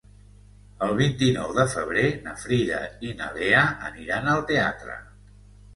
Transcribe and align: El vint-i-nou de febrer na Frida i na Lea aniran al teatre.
El 0.85 0.93
vint-i-nou 1.01 1.53
de 1.59 1.65
febrer 1.75 2.07
na 2.29 2.33
Frida 2.45 2.81
i 3.11 3.15
na 3.21 3.29
Lea 3.39 3.63
aniran 3.93 4.33
al 4.37 4.45
teatre. 4.53 4.99